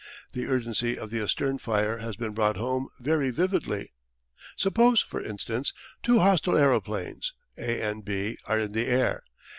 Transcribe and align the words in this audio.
The 0.33 0.47
urgency 0.47 0.97
of 0.97 1.13
astern 1.13 1.59
fire 1.59 1.99
has 1.99 2.15
been 2.15 2.31
brought 2.31 2.57
home 2.57 2.89
very 2.99 3.29
vividly. 3.29 3.93
Suppose, 4.55 5.01
for 5.01 5.21
instance, 5.21 5.73
two 6.01 6.17
hostile 6.17 6.57
aeroplanes, 6.57 7.33
A 7.59 7.79
and 7.83 8.03
B, 8.03 8.39
are 8.45 8.57
in 8.57 8.71
the 8.71 8.87
air. 8.87 9.21